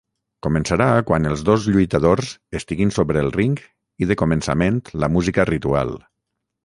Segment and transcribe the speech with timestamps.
[0.45, 3.55] Començarà quan els dos lluitadors estiguin sobre el ring
[4.05, 5.95] i de començament la música ritual.